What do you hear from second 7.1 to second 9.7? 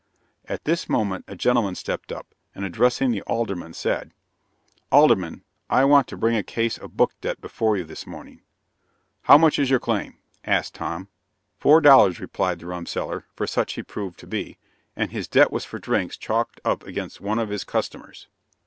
debt before you this morning." "How much is